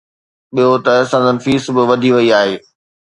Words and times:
ٻيو 0.53 0.73
ته 0.85 0.93
سندن 1.11 1.37
فيس 1.43 1.63
به 1.75 1.83
وڌي 1.89 2.09
وئي 2.15 2.29
آهي. 2.41 2.55